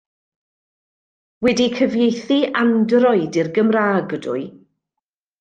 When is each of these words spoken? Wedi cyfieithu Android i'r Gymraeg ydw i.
Wedi 1.47 1.67
cyfieithu 1.75 2.39
Android 2.63 3.39
i'r 3.43 3.53
Gymraeg 3.59 4.19
ydw 4.19 4.37
i. 4.43 4.43